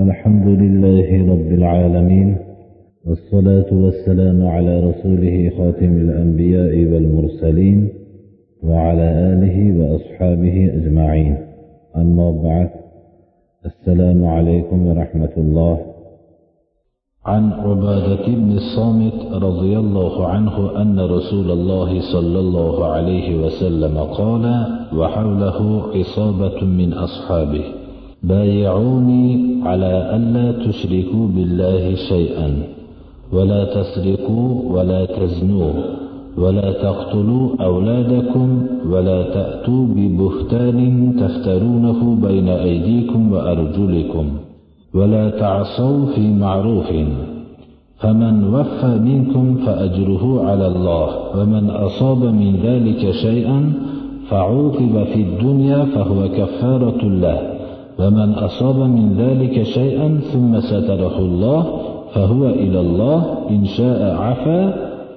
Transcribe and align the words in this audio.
الحمد 0.00 0.46
لله 0.46 1.32
رب 1.32 1.52
العالمين 1.52 2.36
والصلاة 3.06 3.70
والسلام 3.72 4.46
على 4.46 4.80
رسوله 4.80 5.50
خاتم 5.58 5.92
الأنبياء 5.96 6.92
والمرسلين 6.92 7.88
وعلى 8.62 9.02
آله 9.32 9.56
وأصحابه 9.78 10.70
أجمعين. 10.74 11.36
أما 11.96 12.30
بعد 12.30 12.70
السلام 13.66 14.24
عليكم 14.24 14.86
ورحمة 14.86 15.34
الله. 15.36 15.78
عن 17.26 17.52
عبادة 17.52 18.26
بن 18.26 18.52
الصامت 18.52 19.18
رضي 19.32 19.78
الله 19.78 20.26
عنه 20.26 20.82
أن 20.82 21.00
رسول 21.00 21.50
الله 21.50 22.00
صلى 22.12 22.38
الله 22.38 22.86
عليه 22.86 23.46
وسلم 23.46 23.98
قال 23.98 24.44
وحوله 24.98 25.82
عصابة 25.94 26.64
من 26.64 26.92
أصحابه. 26.92 27.79
بايعوني 28.22 29.60
على 29.64 30.16
ألا 30.16 30.52
تشركوا 30.52 31.28
بالله 31.28 31.94
شيئا 31.94 32.50
ولا 33.32 33.64
تسرقوا 33.64 34.72
ولا 34.72 35.04
تزنوا 35.04 35.72
ولا 36.38 36.72
تقتلوا 36.72 37.48
أولادكم 37.64 38.66
ولا 38.90 39.22
تأتوا 39.22 39.86
ببهتان 39.86 40.78
تفترونه 41.20 42.16
بين 42.26 42.48
أيديكم 42.48 43.32
وأرجلكم 43.32 44.26
ولا 44.94 45.30
تعصوا 45.30 46.06
في 46.14 46.32
معروف 46.34 46.92
فمن 47.98 48.54
وفى 48.54 48.98
منكم 49.04 49.56
فأجره 49.66 50.44
على 50.48 50.66
الله 50.66 51.08
ومن 51.40 51.70
أصاب 51.70 52.24
من 52.24 52.56
ذلك 52.62 53.10
شيئا 53.10 53.72
فعوقب 54.28 55.04
في 55.12 55.20
الدنيا 55.22 55.84
فهو 55.84 56.28
كفارة 56.28 57.04
له. 57.04 57.59
ومن 57.99 58.33
أصاب 58.33 58.75
من 58.75 59.15
ذلك 59.17 59.63
شيئا 59.63 60.19
ثم 60.33 60.59
ستره 60.59 61.17
الله 61.19 61.61
فهو 62.13 62.47
إلى 62.47 62.79
الله 62.79 63.19
إن 63.49 63.65
شاء 63.65 64.15
عفا 64.15 64.73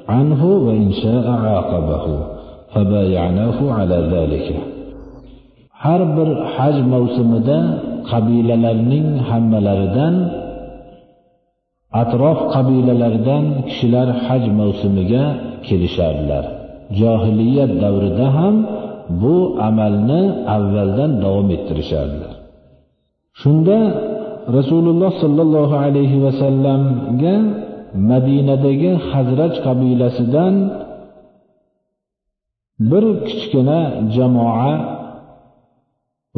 عنه 0.08 0.46
وإن 0.46 0.92
شاء 0.92 1.26
عاقبه 1.30 2.04
فبايعناه 2.74 3.72
على 3.72 3.98
ذلك 4.14 4.48
har 5.84 6.02
bir 6.16 6.28
haj 6.56 6.76
mavsumida 6.94 7.58
qabilalarning 8.10 9.08
hammalaridan 9.28 10.14
atrof 12.02 12.38
qabilalaridan 12.54 13.44
kishilar 13.68 14.08
haj 14.26 14.42
mavsumiga 14.60 15.24
kelishardilar 15.66 16.44
johiliyat 17.00 17.72
davrida 17.84 18.26
ham 18.38 18.54
bu 19.20 19.36
amalni 19.68 20.22
avvaldan 20.56 21.12
davom 21.24 21.48
ettirishardilar 21.56 22.31
shunda 23.41 23.79
rasululloh 24.57 25.11
sollallohu 25.23 25.75
alayhi 25.85 26.17
vasallamga 26.25 27.35
madinadagi 28.11 28.91
hazraj 29.11 29.53
qabilasidan 29.67 30.55
bir 32.91 33.05
kichkina 33.27 33.79
jamoa 34.15 34.73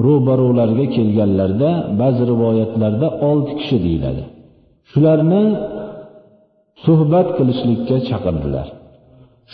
ro'barularga 0.05 0.85
kelganlarida 0.95 1.71
ba'zi 2.01 2.23
rivoyatlarda 2.31 3.07
olti 3.29 3.51
kishi 3.59 3.77
deyiladi. 3.85 4.23
Shularni 4.91 5.43
suhbat 6.85 7.27
qilishlikka 7.37 7.97
chaqirdilar. 8.09 8.67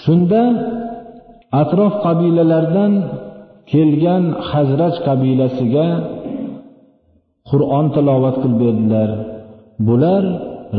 Shunda 0.01 0.41
atrof 1.61 1.93
qabilalardan 2.05 2.93
kelgan 3.71 4.23
hazraj 4.51 4.95
qabilasiga 5.07 5.87
qur'on 7.51 7.85
tilovat 7.95 8.35
qilib 8.41 8.57
berdilar. 8.63 9.09
Bular 9.87 10.23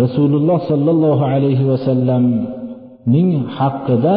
rasululloh 0.02 0.58
sollallohu 0.70 1.24
alayhi 1.34 1.64
vasallamning 1.72 3.30
haqqida 3.58 4.16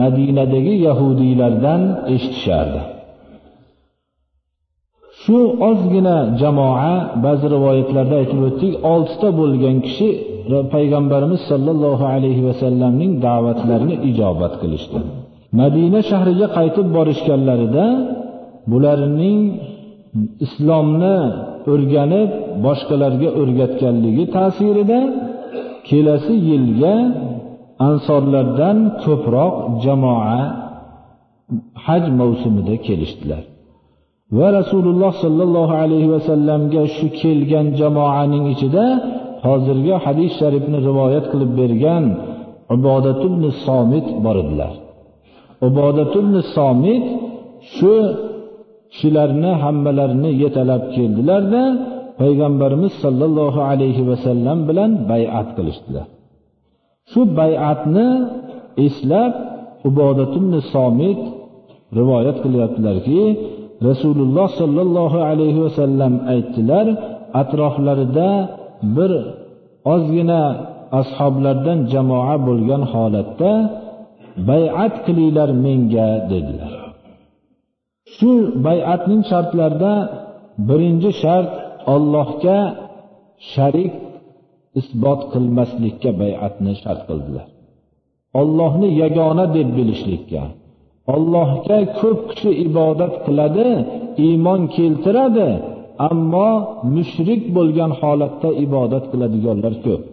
madinadagi 0.00 0.74
yahudiylardan 0.86 1.82
eshitishardi. 2.14 2.80
Shu 5.22 5.38
ozgina 5.68 6.16
jamoa 6.40 6.94
ba'zi 7.24 7.46
rivoyatlarda 7.54 8.14
aytib 8.22 8.40
o'tdik 8.48 8.72
oltita 8.92 9.28
bo'lgan 9.40 9.76
kishi 9.86 10.08
payg'ambarimiz 10.74 11.40
sollallohu 11.50 12.04
alayhi 12.14 12.42
vasallamning 12.48 13.12
da'vatlarini 13.26 13.96
ijobat 14.10 14.54
qilishdi. 14.62 14.98
Madina 15.60 16.00
shahriga 16.10 16.46
qaytib 16.58 16.86
borishganlarida 16.96 17.86
bularning 18.72 19.38
islomni 20.44 21.16
o'rganib 21.72 22.30
boshqalarga 22.64 23.28
o'rgatganligi 23.40 24.24
ta'sirida 24.36 25.00
kelasi 25.88 26.34
yilga 26.50 26.94
ansorlardan 27.88 28.78
ko'proq 29.04 29.54
jamoa 29.84 30.40
haj 31.86 32.04
mavsumida 32.20 32.74
kelishdilar. 32.86 33.42
Va 34.38 34.48
rasululloh 34.58 35.12
sollallohu 35.24 35.74
alayhi 35.84 36.08
vasallamga 36.14 36.82
shu 36.96 37.06
kelgan 37.20 37.66
jamoaning 37.80 38.44
ichida 38.54 38.84
hozirgi 39.46 39.94
hadis 40.04 40.30
sharifni 40.40 40.78
rivoyat 40.88 41.24
qilib 41.32 41.52
bergan 41.60 42.04
ubodat 42.74 43.20
ibn 43.28 43.42
somit 43.64 44.06
bor 44.24 44.36
edilar. 44.44 44.72
Ubodat 45.66 46.12
ibn 46.20 46.34
somit 46.56 47.04
shu 47.74 47.92
kishilarni 48.92 49.52
hammalarini 49.62 50.30
yetalab 50.42 50.82
keldilarda 50.94 51.62
payg'ambarimiz 52.20 52.92
sollallohu 53.04 53.60
alayhi 53.70 54.02
vasallam 54.10 54.58
bilan 54.68 54.90
bay'at 55.10 55.48
qilishdilar. 55.56 56.06
Shu 57.10 57.20
bay'atni 57.40 58.08
eslab 58.86 59.32
ubodat 59.88 60.34
somit 60.74 61.20
rivoyat 61.98 62.36
qilyaptilarki 62.44 63.22
rasululloh 63.88 64.48
sollallohu 64.60 65.18
alayhi 65.30 65.60
vasallam 65.66 66.12
aytdilar 66.32 66.86
atroflarida 67.42 68.28
bir 68.96 69.12
ozgina 69.94 70.42
ashoblardan 71.00 71.78
jamoa 71.92 72.36
bo'lgan 72.46 72.82
holatda 72.92 73.52
bay'at 74.48 74.94
qilinglar 75.06 75.48
menga 75.64 76.08
dedilar. 76.32 76.81
shu 78.15 78.31
bay'atning 78.65 79.21
shartlarida 79.31 79.93
birinchi 80.67 81.11
shart 81.21 81.51
ollohga 81.93 82.59
sharik 83.51 83.93
isbot 84.79 85.21
qilmaslikka 85.33 86.09
bay'atni 86.21 86.73
shart 86.81 87.01
qildilar 87.09 87.47
ollohni 88.41 88.89
yagona 89.01 89.45
deb 89.57 89.67
bilishlikka 89.77 90.43
ollohga 91.13 91.79
ko'p 91.99 92.19
kishi 92.29 92.51
ibodat 92.67 93.13
qiladi 93.25 93.69
iymon 94.27 94.61
keltiradi 94.75 95.49
ammo 96.09 96.49
mushrik 96.95 97.41
bo'lgan 97.57 97.91
holatda 97.99 98.49
ibodat 98.65 99.03
qiladiganlar 99.11 99.75
ko'p 99.85 100.03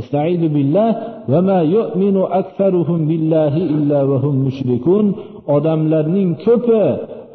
استعيذ 0.00 0.42
بالله 0.54 0.90
وما 1.32 1.60
يؤمن 1.76 2.16
أكثرهم 2.40 3.00
بالله 3.10 3.54
إلا 3.74 4.00
وهم 4.10 4.34
مشركون 4.46 5.06
odamlarning 5.56 6.30
ko'pi 6.44 6.82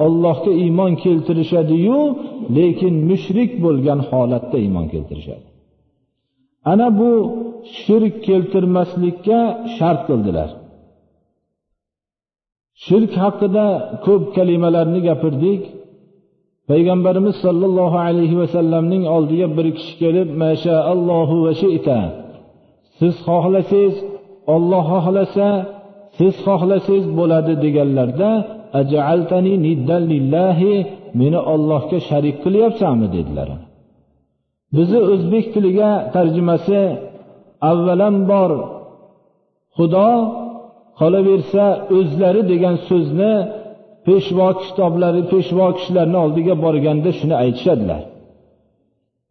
ollohga 0.04 0.52
iymon 0.64 0.92
keltirishadiyu 1.04 1.98
lekin 2.56 2.94
mushrik 3.10 3.50
bo'lgan 3.64 4.00
holatda 4.10 4.56
iymon 4.64 4.86
keltirishadi. 4.92 5.46
Ana 6.72 6.88
bu 6.98 7.10
shirk 7.80 8.14
keltirmaslikka 8.28 9.40
shart 9.76 10.00
qildilar. 10.08 10.50
Shirk 12.84 13.12
haqida 13.22 13.66
ko'p 14.06 14.24
kalimalarni 14.36 15.00
gapirdik. 15.08 15.62
Payg'ambarimiz 16.70 17.36
sollallohu 17.44 17.98
alayhi 18.08 18.36
vasallamning 18.42 19.04
oldiga 19.16 19.46
bir 19.56 19.66
kishi 19.76 19.94
kelib 20.02 20.28
mashaallohu 20.44 21.36
va 21.44 21.52
shita 21.62 21.98
siz 22.98 23.14
xohlasangiz 23.26 23.94
olloh 24.54 24.84
xohlasa 24.92 25.48
siz 26.18 26.34
xohlasangiz 26.46 27.06
bo'ladi 27.18 27.52
deganlarda 27.64 28.30
ajaltani 28.80 29.54
niddan 29.66 30.02
lillahi 30.12 30.74
meni 31.20 31.40
ollohga 31.52 31.98
sharik 32.08 32.36
qilyapsanmi 32.44 33.08
dedilar. 33.16 33.48
Bizni 34.76 35.00
o'zbek 35.12 35.46
tiliga 35.54 35.90
tarjimasi 36.14 36.80
avvalambor 37.70 38.50
xudo 39.76 40.10
qolaversa 41.00 41.64
o'zlari 41.96 42.42
degan 42.52 42.76
so'zni 42.88 43.32
peshvo 44.06 44.48
kitoblari 44.62 45.22
peshvo 45.32 45.66
kishilarni 45.76 46.18
oldiga 46.24 46.54
borganda 46.64 47.10
shuni 47.18 47.36
aytishadilar. 47.44 48.02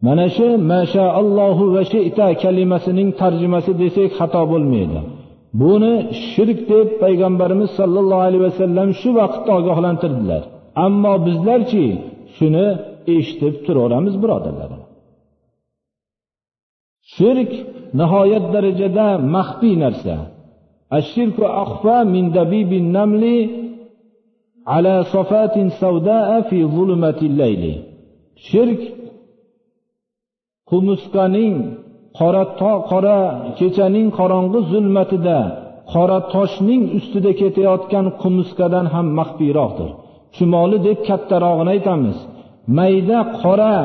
Mana 0.06 0.26
shu 0.36 0.48
mashaallohu 0.74 1.64
va 1.76 1.84
shita 1.92 2.28
kalimasining 2.44 3.10
tarjimasi 3.22 3.72
desak 3.82 4.10
xato 4.18 4.42
bo'lmaydi. 4.52 5.00
buni 5.62 5.94
shirk 6.30 6.60
deb 6.72 6.88
payg'ambarimiz 7.04 7.70
sollallohu 7.80 8.26
alayhi 8.28 8.44
vasallam 8.50 8.90
shu 9.00 9.10
vaqtda 9.20 9.52
ogohlantirdilar. 9.60 10.44
Ammo 10.86 11.14
bizlarchi 11.28 11.86
shuni 12.36 12.68
eshitib 13.16 13.56
turaveramiz 13.66 14.16
birodarlarim 14.24 14.82
shirk 17.16 17.52
nihoyat 18.00 18.46
darajada 18.54 19.08
maxfiy 19.36 19.76
narsa. 19.84 20.16
Ashirku 21.00 21.46
axfa 21.64 21.98
min 22.14 22.26
dabibin 22.38 22.86
namli 22.98 23.38
ala 24.76 24.96
safatin 25.14 25.68
savdaa 25.82 26.36
fi 26.50 26.58
zulumatil 26.76 27.34
layli. 27.42 27.74
Shirk 28.48 28.82
qumusqaning 30.70 31.56
qora 32.18 32.44
qora 32.92 33.20
kechaning 33.60 34.08
qorong'i 34.20 34.60
zulmatida 34.72 35.40
qora 35.94 36.20
toshning 36.34 36.84
ustida 36.98 37.32
ketayotgan 37.42 38.06
qumursqadan 38.22 38.86
ham 38.94 39.08
maxfiyroqdir 39.20 39.90
chumoli 40.36 40.78
deb 40.88 41.00
kattarog'ini 41.08 41.70
aytamiz. 41.76 42.18
Mayda 42.78 43.20
qora 43.42 43.76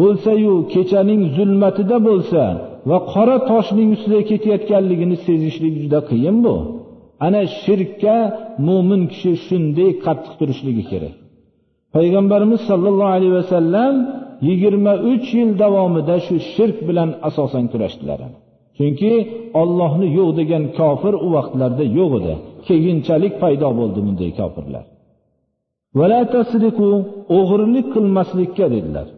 bo'lsayu 0.00 0.54
kechaning 0.74 1.22
zulmatida 1.36 1.96
bo'lsa 2.08 2.42
va 2.90 2.98
qora 3.12 3.36
toshning 3.50 3.88
ustida 3.96 4.20
ketayotganligini 4.30 5.16
sezishlik 5.26 5.74
juda 5.82 6.00
qiyin 6.10 6.36
bu. 6.44 6.56
Ana 7.26 7.42
shirkka 7.62 8.16
mo'min 8.68 9.02
kishi 9.12 9.32
shunday 9.46 9.90
qattiq 10.04 10.32
turishligi 10.40 10.84
kerak. 10.90 11.14
Payg'ambarimiz 11.94 12.60
sollallohu 12.70 13.12
alayhi 13.16 13.34
vasallam 13.40 13.94
yigirma 14.46 14.94
uch 15.12 15.28
yil 15.38 15.50
davomida 15.62 16.16
shu 16.26 16.36
shirk 16.52 16.78
bilan 16.88 17.10
asosan 17.28 17.64
kurashdilar. 17.72 18.20
Chunki 18.76 19.12
ollohni 19.62 20.08
yo'q 20.18 20.30
degan 20.40 20.64
kofir 20.78 21.14
u 21.26 21.28
vaqtlarda 21.36 21.84
yo'q 21.98 22.12
edi. 22.20 22.34
Keyinchalik 22.66 23.34
paydo 23.42 23.68
bo'ldi 23.80 24.00
bunday 24.06 24.30
kofirlar. 24.40 24.84
O'g'irlik 27.38 27.86
qilmaslikka 27.94 28.66
dedilar. 28.74 29.08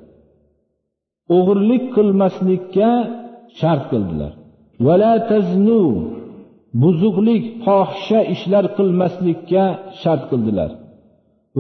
O'g'irlik 1.36 1.84
qilmaslikka 1.96 2.90
shart 3.58 3.84
qildilar. 3.92 4.32
Vala 4.86 5.12
taznu 5.30 5.82
buzuqlik 6.82 7.44
fohisha 7.64 8.20
ishlar 8.34 8.64
qilmaslikka 8.76 9.64
shart 10.00 10.22
qildilar. 10.30 10.70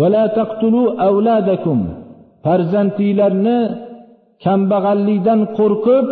Vala 0.00 0.24
taqtulu 0.38 0.82
avladakum 1.08 1.80
farzandinglarni 2.44 3.58
kambag'allikdan 4.44 5.40
qo'rqib 5.58 6.06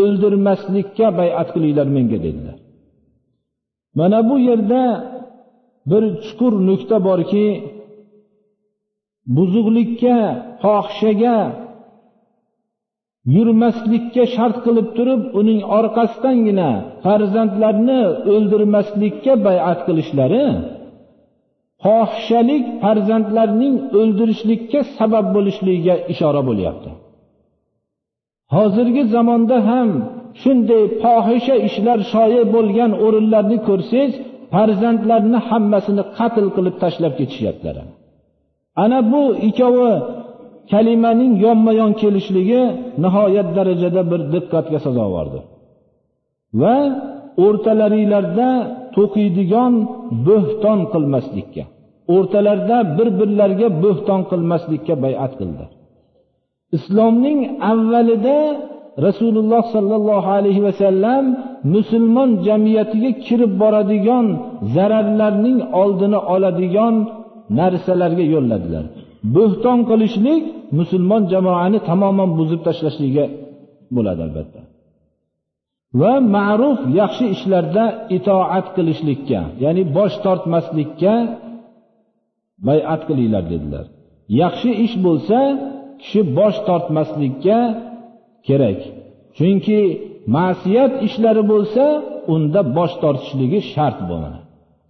o'ldirmaslikka 0.00 1.06
bay'at 1.20 1.48
qilinglar 1.54 1.88
menga 1.96 2.18
dedilar. 2.26 2.56
Mana 3.98 4.18
bu 4.28 4.36
yerda 4.48 4.82
bir 5.90 6.02
chuqur 6.24 6.54
nuqta 6.68 6.96
borki 7.08 7.46
buzuqlikka 9.36 10.16
fohishaga 10.62 11.38
yurmaslikka 13.34 14.24
shart 14.34 14.56
qilib 14.66 14.88
turib 14.96 15.22
uning 15.40 15.60
orqasidangina 15.78 16.70
farzandlarni 17.04 18.00
o'ldirmaslikka 18.34 19.32
bay'at 19.46 19.80
qilishlari 19.86 20.44
fohishalik 21.84 22.64
farzandlarning 22.82 23.74
o'ldirishlikka 24.00 24.80
sabab 24.98 25.26
bo'lishligiga 25.34 25.94
ishora 26.12 26.42
bo'lyapti. 26.48 26.90
Hozirgi 28.54 29.02
zamonda 29.14 29.56
ham 29.70 29.88
shunday 30.42 30.82
fohisha 31.02 31.56
ishlar 31.68 31.98
shoyi 32.12 32.42
bo'lgan 32.54 32.90
o'rinlarni 33.04 33.58
ko'rsangiz 33.68 34.12
farzandlarni 34.54 35.38
hammasini 35.48 36.04
qatl 36.18 36.46
qilib 36.56 36.76
tashlab 36.82 37.12
ketishyaptilar. 37.20 37.76
Ana 38.84 38.98
bu 39.12 39.22
ikkovi 39.48 39.92
kalimaning 40.72 41.32
yonma 41.44 41.72
yon 41.80 41.92
kelishligi 42.02 42.62
nihoyat 43.04 43.48
darajada 43.56 44.02
bir 44.10 44.20
diqqatga 44.34 44.78
sazovordir 44.86 45.42
va 46.60 46.76
o'rtalaringlarda 47.44 48.48
to'qiydigan 48.96 49.72
bo'xton 50.28 50.78
qilmaslikka 50.92 51.64
o'rtalarida 52.14 52.78
bir 52.96 53.08
birlariga 53.18 53.68
bo'xton 53.84 54.20
qilmaslikka 54.30 54.94
bay'at 55.04 55.32
qildi. 55.40 55.64
Islomning 56.76 57.40
avvalida 57.72 58.38
rasululloh 59.06 59.62
sollallohu 59.74 60.28
alayhi 60.38 60.62
vasallam 60.68 61.24
musulmon 61.74 62.30
jamiyatiga 62.46 63.10
kirib 63.26 63.52
boradigan 63.62 64.26
zararlarning 64.74 65.58
oldini 65.82 66.18
oladigan 66.34 66.94
narsalarga 67.58 68.24
yo'lladilar. 68.34 68.84
Bo'xton 69.36 69.78
qilishlik 69.90 70.42
musulmon 70.78 71.22
jamoani 71.32 71.78
tamoman 71.88 72.30
buzib 72.38 72.60
tashlashligiga 72.66 73.26
bo'ladi 73.96 74.20
albatta. 74.26 74.60
va 76.01 76.13
ma'ruf 76.35 76.79
yaxshi 76.99 77.25
ishlarda 77.35 77.85
itoat 78.17 78.65
qilishlikka 78.75 79.41
ya'ni 79.63 79.83
bosh 79.97 80.15
tortmaslikka 80.25 81.13
bay'at 82.67 83.01
qilinglar 83.07 83.43
dedilar 83.53 83.85
yaxshi 84.41 84.71
ish 84.85 84.95
bo'lsa 85.05 85.39
kishi 86.01 86.21
bosh 86.37 86.57
tortmaslikka 86.67 87.57
kerak 88.47 88.79
chunki 89.37 89.79
ma'siyat 90.35 90.93
ishlari 91.07 91.43
bo'lsa 91.51 91.83
unda 92.33 92.61
bosh 92.77 92.93
tortishligi 93.03 93.59
shart 93.73 93.99
bu 94.09 94.15
mana 94.23 94.39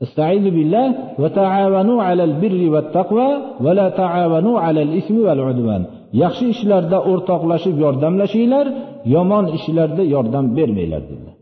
استعيذوا 0.06 0.54
بالله 0.58 0.88
وتعاونوا 1.22 2.00
على 2.08 2.24
البر 2.30 2.62
والتقوى 2.74 3.30
ولا 3.66 3.88
تعاونوا 4.02 4.56
على 4.66 4.82
الإثم 4.88 5.16
والعدوان 5.26 5.84
yaxshi 6.23 6.45
ishlarda 6.55 6.99
o'rtoqlashib 7.11 7.77
yordamlashinglar 7.85 8.67
yomon 9.15 9.45
ishlarda 9.59 10.03
yordam 10.15 10.47
bermanglar 10.57 11.03
dedilar. 11.09 11.37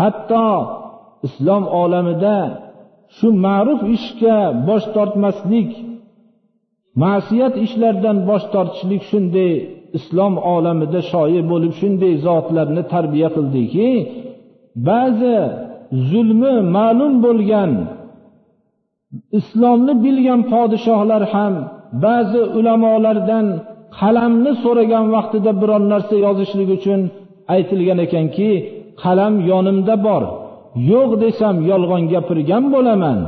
Hatto 0.00 0.46
islom 1.26 1.64
olamida 1.82 2.36
shu 3.16 3.28
ma'ruf 3.46 3.80
ishga 3.96 4.38
bosh 4.68 4.86
tortmaslik 4.96 5.70
ma'siyat 7.02 7.54
ishlardan 7.66 8.16
bosh 8.28 8.44
tortishlik 8.54 9.02
shunday 9.10 9.52
islom 9.98 10.34
olamida 10.54 11.00
shoyi 11.12 11.40
bo'lib 11.50 11.72
shunday 11.80 12.12
zotlarni 12.26 12.82
tarbiya 12.92 13.28
qildiki 13.36 13.90
ba'zi 14.88 15.36
zulmi 16.10 16.54
ma'lum 16.76 17.12
bo'lgan 17.24 17.72
islomni 19.38 19.94
bilgan 20.04 20.40
podshohlar 20.52 21.22
ham 21.34 21.54
ba'zi 22.04 22.42
ulamolardan 22.58 23.46
qalamni 24.00 24.52
so'ragan 24.62 25.04
vaqtida 25.14 25.52
biron 25.62 25.84
narsa 25.92 26.14
yozishlik 26.26 26.68
uchun 26.78 27.00
aytilgan 27.54 27.98
ekanki 28.06 28.50
qalam 29.02 29.34
yonimda 29.50 29.94
bor. 30.06 30.22
Yo'q 30.90 31.10
desam 31.24 31.56
yolg'on 31.70 32.02
gapirgan 32.12 32.64
bo'laman. 32.74 33.18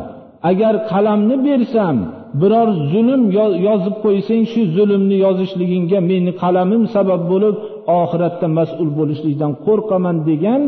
Agar 0.51 0.75
qalamni 0.93 1.37
bersam 1.47 1.97
biror 2.41 2.69
zulm 2.93 3.23
yozib 3.69 3.97
qo'ysang 4.05 4.43
shu 4.53 4.61
zulmni 4.77 5.17
yozishligingga 5.27 5.99
meni 6.11 6.33
qalamim 6.43 6.83
sabab 6.95 7.23
bo'lib 7.33 7.57
oxiratda 8.01 8.47
mas'ul 8.59 8.91
bo'lishlikdan 8.99 9.53
qo'rqaman 9.67 10.17
degan 10.29 10.63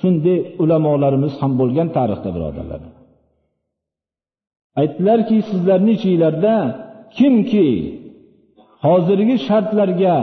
shunday 0.00 0.38
ulamolarimiz 0.62 1.34
ham 1.40 1.52
bo'lgan 1.60 1.88
tarixda 1.96 2.30
birodarlar. 2.36 2.80
Aytdilarki 4.80 5.36
sizlarni 5.50 5.92
ichinglarda 5.98 6.54
kimki 7.18 7.68
hozirgi 8.84 9.36
shartlarga 9.46 10.16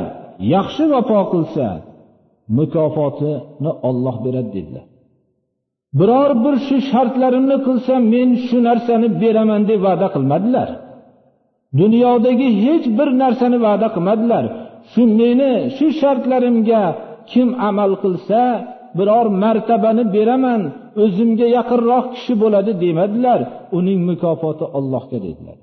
yaxshi 0.53 0.83
vafo 0.93 1.19
qilsa 1.33 1.67
mukofotini 2.57 3.71
olloh 3.89 4.15
beradi 4.25 4.51
dedilar. 4.57 4.85
Biror 5.99 6.31
bir 6.43 6.55
shu 6.67 6.77
shartlarimni 6.91 7.57
qilsa 7.67 7.93
men 8.13 8.29
shu 8.45 8.57
narsani 8.67 9.07
beraman 9.21 9.61
deb 9.69 9.79
va'da 9.87 10.07
qilmadilar. 10.15 10.69
Dunyodagi 11.79 12.49
hech 12.63 12.85
bir 12.97 13.09
narsani 13.23 13.57
va'da 13.67 13.87
qilmadilar. 13.95 14.43
Shu 14.91 15.03
meni 15.19 15.53
shu 15.77 15.87
shartlarimga 16.01 16.83
kim 17.31 17.47
amal 17.69 17.91
qilsa 18.03 18.41
biror 18.97 19.27
martabani 19.43 20.03
beraman 20.15 20.61
o'zimga 21.03 21.47
yaqinroq 21.57 22.05
kishi 22.15 22.33
bo'ladi 22.41 22.71
demadilar. 22.83 23.39
Uning 23.77 23.99
mukofoti 24.09 24.65
ollohga 24.77 25.17
dedilar. 25.27 25.57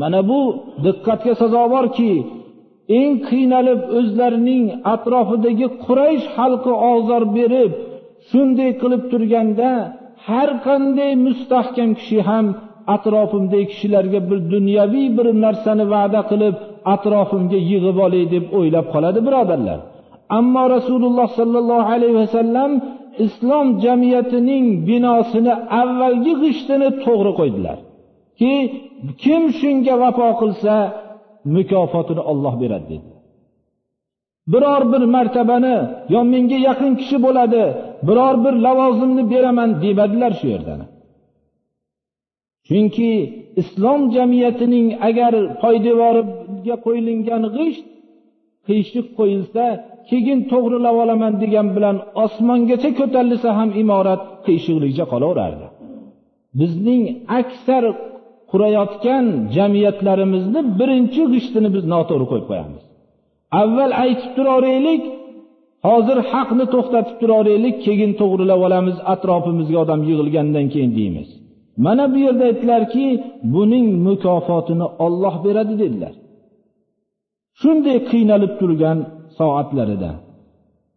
Mana 0.00 0.20
bu 0.28 0.40
diqqatga 0.84 1.32
sazovorki 1.42 2.12
eng 2.98 3.12
qiynalib 3.28 3.80
o'zlarining 3.98 4.64
atrofidagi 4.94 5.66
quraysh 5.84 6.26
xalqi 6.36 6.72
ozor 6.92 7.22
berib 7.36 7.72
shunday 8.28 8.70
qilib 8.80 9.02
turganda 9.12 9.70
har 10.26 10.50
qanday 10.66 11.12
mustahkam 11.26 11.90
kishi 11.98 12.18
ham 12.28 12.46
atrofimdagi 12.94 13.66
kishilarga 13.72 14.20
bir 14.28 14.38
dunyoviy 14.54 15.06
bir 15.16 15.26
narsani 15.44 15.84
va'da 15.94 16.20
qilib 16.30 16.54
atrofimga 16.94 17.58
yig'ib 17.70 17.96
olay 18.06 18.24
deb 18.34 18.44
o'ylab 18.58 18.86
qoladi 18.94 19.20
birodarlar. 19.26 19.78
Ammo 20.38 20.64
rasululloh 20.76 21.28
sollallohu 21.38 21.88
alayhi 21.94 22.16
vasallam 22.22 22.70
islom 23.26 23.66
jamiyatining 23.84 24.66
binosini 24.88 25.54
avvalgi 25.80 26.32
g'ishtini 26.42 26.88
to'g'ri 27.04 27.32
qo'ydilar. 27.40 27.76
Ki 28.38 28.52
kim 29.22 29.42
shunga 29.58 29.94
vafo 30.02 30.28
qilsa 30.40 30.74
mukofotini 31.54 32.22
olloh 32.30 32.54
beradi 32.62 32.86
dedi. 32.92 33.10
Biror 34.52 34.82
bir 34.92 35.02
martabani 35.14 35.76
yo 36.14 36.20
menga 36.32 36.58
yaqin 36.68 36.92
kishi 37.00 37.16
bo'ladi 37.26 37.62
biror 38.08 38.34
bir 38.44 38.54
lavozimni 38.66 39.24
beraman 39.32 39.70
demadilar 39.82 40.32
shu 40.40 40.46
yerdan. 40.54 40.80
Chunki 42.68 43.10
islom 43.60 44.00
jamiyatining 44.16 44.86
agar 45.08 45.32
poydevoriga 45.62 46.76
qo'yilgan 46.86 47.42
g'isht 47.56 47.84
qiyshiq 48.66 49.06
qo'yilsa 49.18 49.64
keyin 50.10 50.40
to'g'rilab 50.52 50.96
olaman 51.04 51.32
degan 51.42 51.68
bilan 51.76 51.96
osmongacha 52.24 52.90
ko'tarilsa 53.00 53.48
ham 53.58 53.70
imorat 53.82 54.22
qiyshiqligicha 54.46 55.06
qolaverardi. 55.12 55.66
Bizning 56.60 57.02
aksar 57.40 57.84
qurayotgan 58.56 59.24
jamiyatlarimizni 59.56 60.60
birinchi 60.78 61.22
g'ishtini 61.32 61.68
biz 61.76 61.84
noto'g'ri 61.94 62.26
qo'yib 62.30 62.46
qo'yamiz. 62.50 62.82
Avval 63.60 63.92
aytib 64.04 64.30
turaveraylik 64.36 65.02
hozir 65.88 66.18
haqni 66.32 66.64
to'xtatib 66.74 67.16
turaveraylik 67.20 67.76
keyin 67.86 68.12
to'g'rilab 68.20 68.60
olamiz 68.68 68.96
atrofimizga 69.14 69.78
odam 69.84 70.00
yig'ilgandan 70.08 70.66
keyin 70.72 70.92
deymiz. 70.98 71.28
Mana 71.84 72.04
bu 72.12 72.18
yerda 72.26 72.44
aytdilarki 72.50 73.06
buning 73.54 73.86
mukofotini 74.06 74.86
olloh 75.04 75.34
beradi 75.44 75.74
dedilar. 75.82 76.14
Shunday 77.60 77.98
qiynalib 78.10 78.52
turgan 78.60 78.98
soatlarida 79.38 80.10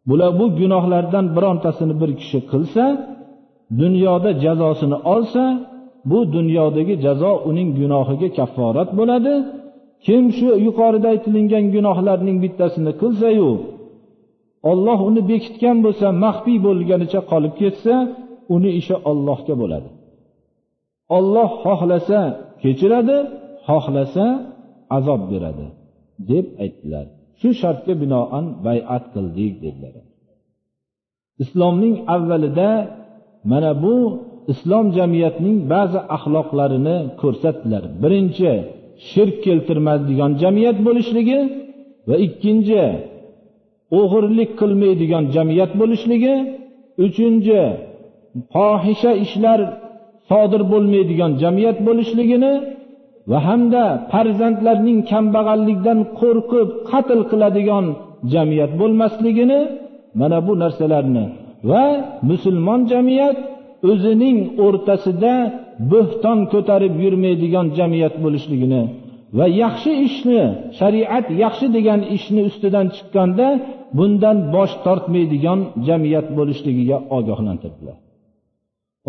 bular 0.10 0.32
bu 0.40 0.46
gunohlardan 0.60 1.26
birontasini 1.36 1.96
bir 2.02 2.12
kishi 2.20 2.40
qilsa 2.52 2.84
dunyoda 3.82 4.30
jazosini 4.44 4.98
olsa 5.14 5.44
bu 6.10 6.20
dunyodagi 6.36 6.96
jazo 7.06 7.32
uning 7.50 7.70
gunohiga 7.80 8.30
kafforat 8.38 8.90
bo'ladi. 9.00 9.34
Kim 10.06 10.24
shu 10.38 10.50
yuqorida 10.68 11.08
aytilingan 11.14 11.66
gunohlarning 11.76 12.38
bittasini 12.44 12.92
qilsayu 13.02 13.52
olloh 14.72 15.00
uni 15.10 15.22
bekitgan 15.32 15.78
bo'lsa 15.86 16.08
maxfiy 16.24 16.58
bo'lganicha 16.68 17.20
qolib 17.32 17.54
ketsa 17.62 17.96
uni 18.56 18.72
ishi 18.80 18.96
ollohga 19.10 19.54
bo'ladi. 19.62 19.90
Olloh 21.18 21.50
xohlasa 21.64 22.20
kechiradi 22.62 23.18
xohlasa 23.68 24.26
azob 24.98 25.22
beradi 25.32 25.68
deb 26.30 26.46
aytdilar. 26.64 27.06
Shu 27.40 27.50
shartga 27.62 27.94
binoan 28.02 28.46
bay'at 28.66 29.04
qildik 29.14 29.54
dedilar. 29.64 29.96
Islomning 31.44 31.96
avvalida 32.16 32.70
mana 33.52 33.72
bu 33.84 33.96
islom 34.52 34.86
jamiyatining 34.98 35.58
ba'zi 35.74 36.00
axloqlarini 36.16 36.98
ko'rsatdilar. 37.22 37.84
Birinchi 38.04 38.52
shirk 39.10 39.36
keltirmaydigan 39.46 40.32
jamiyat 40.44 40.78
bo'lishligi 40.88 41.40
va 42.10 42.16
ikkinchi 42.26 42.84
o'g'irlik 44.00 44.52
qilmaydigan 44.60 45.24
jamiyat 45.36 45.72
bo'lishligi 45.82 46.36
uchinchi 47.06 47.62
fohisha 48.54 49.12
ishlar 49.26 49.60
sodir 50.30 50.62
bo'lmaydigan 50.72 51.32
jamiyat 51.44 51.78
bo'lishligini 51.88 52.54
va 53.32 53.40
hamda 53.48 53.84
farzandlarning 54.12 55.00
kambag'allikdan 55.12 56.00
qo'rqib 56.20 56.68
qatl 56.92 57.20
qiladigan 57.32 57.86
jamiyat 58.34 58.72
bo'lmasligini 58.82 59.60
mana 60.20 60.38
bu 60.48 60.54
narsalarni 60.64 61.26
va 61.70 61.84
musulmon 62.30 62.82
jamiyat 62.92 63.38
o'zining 63.90 64.38
o'rtasida 64.66 65.34
bo'xton 65.92 66.40
ko'tarib 66.54 66.94
yurmaydigan 67.04 67.68
jamiyat 67.80 68.16
bo'lishligini 68.24 68.82
va 69.38 69.46
yaxshi 69.64 69.92
ishni 70.08 70.42
shariat 70.80 71.26
yaxshi 71.44 71.68
degan 71.76 72.02
ishni 72.18 72.42
ustidan 72.50 72.88
chiqqanda 72.96 73.48
bundan 73.98 74.38
bosh 74.56 74.74
tortmaydigan 74.86 75.60
jamiyat 75.88 76.28
bo'lishligiga 76.38 76.98
ogohlantirdilar. 77.18 77.98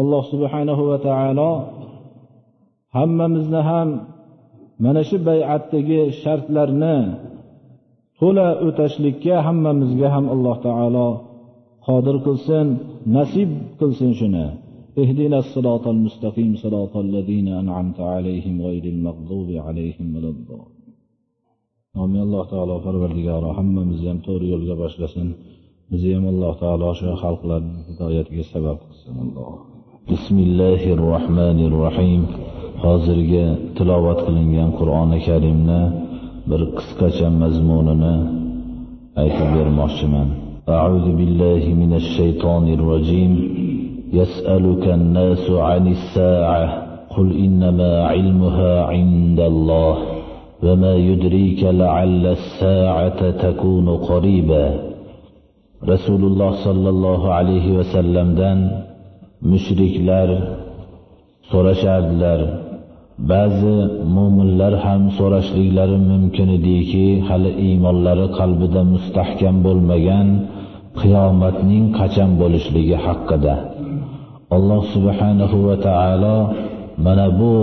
Alloh 0.01 0.23
subhanahu 0.33 0.83
va 0.91 0.99
taolo 1.07 1.53
hammamizni 2.97 3.61
ham 3.71 3.89
mana 4.85 5.03
shu 5.09 5.17
bay'atdagi 5.29 6.01
shartlarni 6.23 6.97
to'la 8.19 8.49
o'tashlikka 8.67 9.37
hammamizga 9.47 10.09
ham 10.15 10.25
alloh 10.35 10.57
taolo 10.67 11.09
qodir 11.87 12.17
qilsin 12.27 12.67
nasib 13.17 13.51
qilsin 13.81 14.11
shuni. 14.21 14.47
اهدنا 15.04 15.38
الصراط 15.44 15.86
المستقيم 15.96 16.52
صراط 16.64 16.94
الذين 16.98 17.48
أنعمت 17.62 18.00
عليهم 18.14 18.56
غير 18.68 18.84
المغضوب 18.96 19.50
عليهم 19.66 20.08
ولا 20.16 20.30
الضالين 20.36 20.76
amin 22.04 22.20
alloh 22.28 22.44
taolo 22.52 22.76
parvardigoro 22.88 23.50
hammamizni 23.58 24.08
ham 24.12 24.20
to'g'ri 24.28 24.48
yo'lga 24.54 24.76
boshlasin 24.84 25.28
bizni 25.92 26.12
ham 26.18 26.26
alloh 26.34 26.54
taolo 26.64 26.90
shu 27.00 27.08
xalqlarni 27.24 27.80
hidoyatiga 27.90 28.46
sabab 28.54 28.78
qilsin 28.86 29.16
alloh 29.26 29.52
bismillahi 30.12 30.90
rohmanir 31.06 31.74
rohim 31.84 32.22
hozirgi 32.84 33.46
tilovat 33.78 34.20
qilingan 34.28 34.70
qur'oni 34.80 35.20
karimni 35.28 35.82
bir 36.50 36.62
qisqacha 36.78 37.28
mazmunini 37.42 38.16
aytib 39.24 39.48
bermoqchiman 39.58 40.30
أعوذ 40.78 41.08
بالله 41.20 41.64
من 41.82 41.92
الشيطان 42.02 42.66
الرجيم 42.78 43.32
يسألك 44.14 44.88
الناس 44.88 45.50
عن 45.50 45.88
الساعة 45.88 46.64
قل 47.16 47.28
إنما 47.46 48.04
علمها 48.04 48.84
عند 48.84 49.40
الله 49.40 49.96
وما 50.64 50.96
يدريك 50.96 51.64
لعل 51.64 52.26
الساعة 52.26 53.20
تكون 53.32 53.88
قريبا 53.90 54.66
رسول 55.88 56.24
الله 56.24 56.52
صلى 56.52 56.90
الله 56.90 57.34
عليه 57.34 57.72
وسلم 57.78 58.36
دان 58.36 58.86
mushriklar 59.52 60.30
so'rashardilar 61.52 62.40
ba'zi 63.32 63.78
mo'minlar 64.16 64.74
ham 64.86 65.02
so'rashliklari 65.18 65.98
mumkin 66.12 66.48
ediki 66.58 67.06
hali 67.28 67.52
iymonlari 67.66 68.28
qalbida 68.40 68.82
mustahkam 68.94 69.56
bo'lmagan 69.66 70.28
qiyomatning 71.02 71.86
qachon 72.00 72.32
bo'lishligi 72.42 72.98
haqida 73.06 73.54
Alloh 74.57 74.83
subhanahu 74.95 75.57
va 75.69 75.77
taolo 75.89 76.37
mana 77.05 77.27
bu 77.39 77.55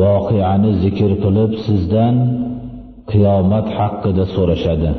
voqeani 0.00 0.70
zikr 0.84 1.10
qilib 1.24 1.52
sizdan 1.66 2.14
qiyomat 3.10 3.66
haqida 3.78 4.24
so'rashadi. 4.34 4.90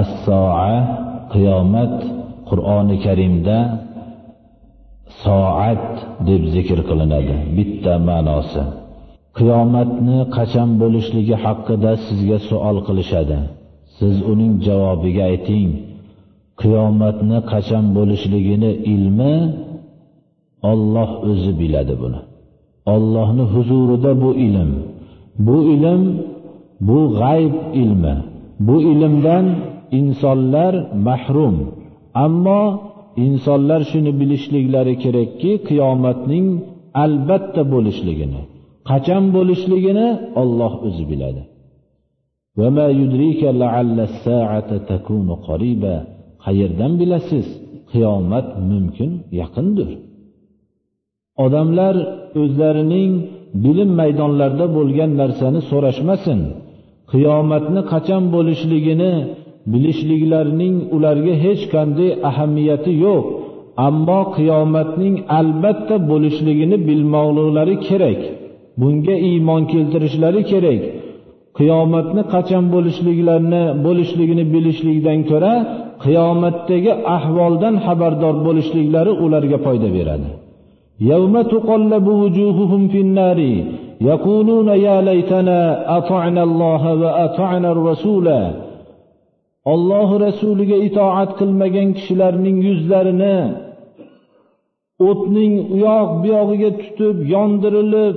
As-soa 0.00 0.74
qiyomat 1.34 1.94
qur'oni 2.48 2.96
karimda 3.06 3.58
soat 5.22 5.86
deb 6.28 6.42
zikr 6.54 6.78
qilinadi. 6.88 7.34
Bitta 7.56 7.92
ma'nosi. 8.08 8.62
Qiyomatni 9.38 10.18
qachon 10.36 10.70
bo'lishligi 10.82 11.36
haqida 11.44 11.92
sizga 12.06 12.38
savol 12.48 12.76
qilishadi. 12.88 13.38
Siz 13.96 14.16
uning 14.32 14.52
javobiga 14.66 15.22
ayting. 15.32 15.68
Qiyomatni 16.60 17.38
qachon 17.52 17.84
bo'lishligini 17.96 18.70
ilmi 18.94 19.34
Alloh 20.72 21.10
o'zi 21.30 21.52
biladi 21.60 21.94
buni. 22.02 22.20
Allohni 22.94 23.44
huzurida 23.52 24.12
bu 24.22 24.30
ilm. 24.46 24.70
Bu 25.46 25.56
ilm 25.74 26.02
bu 26.88 26.98
g'ayb 27.20 27.54
ilmi. 27.82 28.14
Bu 28.66 28.76
ilmdan 28.92 29.46
insonlar 30.00 30.74
mahrum. 31.08 31.56
Ammo 32.24 32.62
insonlar 33.24 33.80
shuni 33.90 34.12
bilishliklari 34.20 34.94
kerakki 35.04 35.52
qiyomatning 35.68 36.46
albatta 37.04 37.62
bo'lishligini 37.72 38.42
qachon 38.90 39.24
bo'lishligini 39.36 40.08
Alloh 40.42 40.72
o'zi 40.88 41.04
biladi. 41.10 41.42
Qayerdan 46.46 46.92
bilasiz? 47.00 47.46
Qiyomat 47.92 48.46
mumkin 48.70 49.10
yaqindir. 49.40 49.90
Odamlar 51.44 51.96
o'zlarining 52.42 53.12
bilim 53.64 53.90
maydonlarida 54.00 54.66
bo'lgan 54.76 55.10
narsani 55.20 55.60
so'rashmasin. 55.70 56.40
Qiyomatni 57.12 57.82
qachon 57.92 58.22
bo'lishligini 58.34 59.12
bilishliklarining 59.72 60.76
ularga 60.96 61.34
hech 61.44 61.62
qanday 61.74 62.10
ahamiyati 62.30 62.92
yo'q. 63.04 63.24
Ammo 63.88 64.20
qiyomatning 64.36 65.14
albatta 65.38 65.96
bo'lishligini 66.10 66.76
bilmoqliklari 66.88 67.76
kerak. 67.88 68.20
Bunga 68.80 69.16
iymon 69.30 69.62
keltirishlari 69.72 70.42
kerak. 70.52 70.82
Qiyomatni 71.58 72.22
qachon 72.34 72.64
bo'lishliklarini 72.74 73.62
bo'lishligini 73.86 74.44
bilishlikdan 74.54 75.20
ko'ra 75.30 75.54
qiyomatdagi 76.03 76.91
ahvoldan 77.17 77.75
xabardor 77.85 78.35
bo'lishliklari 78.45 79.11
ularga 79.25 79.57
foyda 79.65 79.89
beradi 79.97 80.31
يوم 81.13 81.35
تقلب 81.41 82.07
وجوههم 82.21 82.81
في 82.87 82.99
النار 83.05 83.39
يقولون 84.01 84.67
يا 84.87 84.97
ليتنا 85.09 85.59
أطعنا 85.97 86.43
الله 86.43 86.83
وأطعنا 87.01 87.69
الرسول 87.75 88.27
Alloh 89.73 90.09
rasuliga 90.25 90.77
itoat 90.87 91.29
qilmagan 91.39 91.89
kishilarning 91.97 92.57
yuzlarini 92.67 93.37
o'tning 95.09 95.53
u 95.73 95.75
yoq 95.87 96.09
bu 96.21 96.27
yog'iga 96.35 96.71
tutib 96.81 97.17
yondirilib 97.33 98.15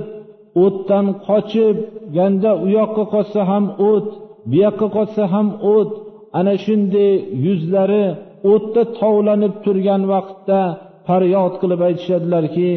o'tdan 0.63 1.05
qochib 1.27 1.77
ganda 2.15 2.51
u 2.63 2.67
yoqqa 2.77 3.03
qochsa 3.13 3.41
ham 3.51 3.65
o't 3.91 4.09
bu 4.49 4.55
yoqqa 4.65 4.87
qochsa 4.97 5.23
ham 5.33 5.47
o't 5.75 5.91
ana 6.38 6.54
shunday 6.64 7.12
yuzlari 7.46 8.04
o'tda 8.52 8.82
tovlanib 8.98 9.54
turgan 9.64 10.02
vaqtda 10.12 10.60
faryod 11.08 11.54
qilib 11.62 11.80
aytishadilarki 11.88 12.68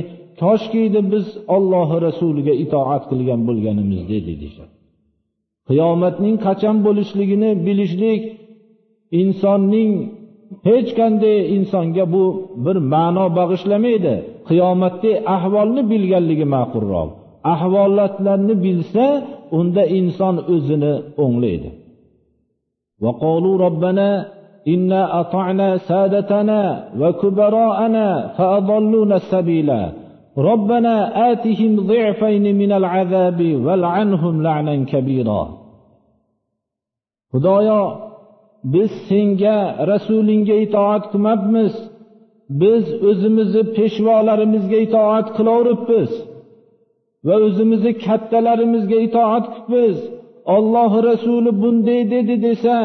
toshkiydi 0.41 1.00
biz 1.13 1.25
Alloh 1.55 1.89
rasuliga 2.07 2.53
itoat 2.63 3.03
qilgan 3.12 3.41
bo'lganimizda 3.48 4.17
deyishadi. 4.27 4.74
Qiyomatning 5.69 6.36
qachon 6.48 6.77
bo'lishligini 6.88 7.51
bilishlik 7.67 8.22
insonning 9.22 9.91
hech 10.69 10.89
qanday 11.00 11.38
insonga 11.57 12.05
bu 12.13 12.24
bir 12.65 12.77
ma'no 12.93 13.25
bag'ishlamaydi. 13.39 14.13
Qiyomatda 14.50 15.12
ahvolni 15.36 15.81
bilganligi 15.91 16.45
ma'qulroq. 16.55 17.10
Ahvolatlarni 17.53 18.55
bilsa 18.65 19.05
unda 19.60 19.83
inson 20.00 20.36
o'zini 20.53 20.93
o'nglaydi. 21.24 21.69
وقالوا 23.03 23.57
ربنا 23.57 24.10
إنا 24.67 25.19
أطعنا 25.19 25.77
سادتنا 25.77 26.62
وكبراءنا 27.00 28.07
فأضلونا 28.38 29.15
السبيل 29.15 29.69
ربنا 30.38 30.95
آتهم 31.31 31.72
ضعفين 31.88 32.55
من 32.62 32.72
العذاب 32.72 33.39
والعنهم 33.65 34.43
لعنا 34.43 34.75
كبيرا 34.91 35.43
خدايا 37.33 38.03
biz 38.74 38.91
senga 39.10 39.57
rasulingga 39.91 40.55
itoat 40.65 41.03
qilmabmiz 41.12 41.74
biz 42.62 42.83
o'zimizni 43.10 43.63
peshvolarimizga 43.77 44.77
itoat 44.88 45.27
qilaveribmiz 45.38 46.12
va 47.27 47.36
o'zimizni 47.48 47.91
kattalarimizga 48.05 48.98
itoat 49.07 49.45
qilibmiz 49.53 49.98
ollohi 50.45 51.03
rasuli 51.09 51.62
bunday 51.62 52.12
dedi 52.12 52.35
desa 52.41 52.77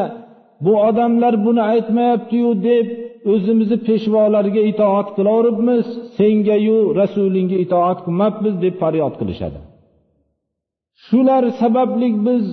bu 0.61 0.73
odamlar 0.87 1.45
buni 1.45 1.61
aytmayaptiyu 1.61 2.63
deb 2.63 2.87
o'zimizni 3.31 3.77
peshvolarga 3.87 4.61
itoat 4.71 5.07
qilaveribmiz. 5.17 5.85
Sengayu 6.17 6.79
rasulingga 6.99 7.57
itoat 7.65 7.99
qilmabmiz 8.05 8.55
deb 8.63 8.75
faryod 8.81 9.13
qilishadi. 9.19 9.59
Shular 11.05 11.43
sababli 11.61 12.09
biz 12.27 12.45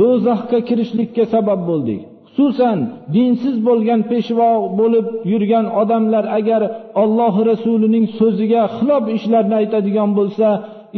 do'zaxga 0.00 0.58
kirishlikka 0.68 1.24
sabab 1.34 1.60
bo'ldik. 1.70 2.00
Xususan 2.34 2.78
dinsiz 3.14 3.56
bo'lgan 3.68 4.00
peshvo 4.10 4.50
bo'lib 4.80 5.06
yurgan 5.32 5.66
odamlar 5.80 6.24
agar 6.38 6.62
olloh 7.02 7.34
rasulining 7.50 8.04
so'ziga 8.18 8.62
xilof 8.76 9.04
ishlarni 9.16 9.54
aytadigan 9.62 10.10
bo'lsa 10.18 10.48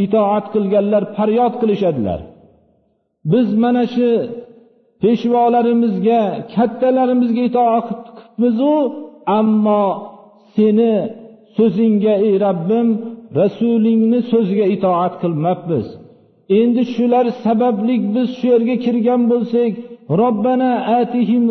itoat 0.04 0.44
qilganlar 0.54 1.02
faryod 1.16 1.54
qilishadilar. 1.60 2.20
Biz 3.24 3.48
mana 3.62 3.84
shu 3.94 4.10
peshvolarimizga 5.02 6.22
kattalarimizga 6.54 7.42
itoat 7.50 7.86
qilibmizu 7.90 8.74
ammo 9.38 9.84
seni 10.54 10.94
so'zingga 11.56 12.14
ey 12.26 12.34
rabbim 12.46 12.88
rasulingni 13.40 14.20
so'ziga 14.32 14.66
itoat 14.76 15.14
qilmabmiz. 15.22 15.86
Endi 16.58 16.82
shular 16.94 17.26
sababli 17.44 17.94
biz 18.14 18.28
shu 18.38 18.46
yerga 18.52 18.76
kirgan 18.84 19.22
bo'lsak 19.32 19.72
robbana 20.20 20.72
atihim 21.00 21.44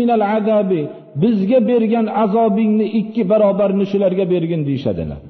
minal 0.00 0.24
azabi 0.36 0.82
bizga 1.22 1.58
bergan 1.70 2.06
azobingni 2.24 2.86
ikki 3.00 3.22
barobarini 3.30 3.86
shularga 3.92 4.24
bergin 4.32 4.60
deyishadilar 4.68 5.20